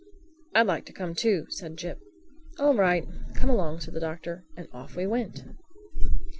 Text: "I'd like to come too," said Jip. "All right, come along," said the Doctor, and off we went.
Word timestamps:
"I'd 0.55 0.65
like 0.65 0.85
to 0.85 0.93
come 0.93 1.13
too," 1.13 1.45
said 1.51 1.77
Jip. 1.77 1.99
"All 2.57 2.73
right, 2.73 3.05
come 3.35 3.51
along," 3.51 3.81
said 3.81 3.93
the 3.93 3.99
Doctor, 3.99 4.43
and 4.57 4.67
off 4.73 4.95
we 4.95 5.05
went. 5.05 5.43